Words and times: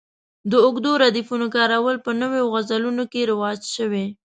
د 0.51 0.53
اوږدو 0.65 0.91
ردیفونو 1.03 1.45
کارول 1.55 1.95
په 2.05 2.11
نویو 2.21 2.45
غزلونو 2.53 3.03
کې 3.11 3.21
رواج 3.31 3.59
شوي. 3.75 4.05